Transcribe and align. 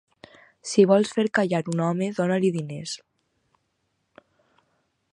Si 0.69 0.85
vols 0.91 1.11
fer 1.17 1.25
callar 1.39 1.61
un 1.75 1.85
home, 1.89 2.09
dona-li 2.21 2.51
diners. 2.57 2.97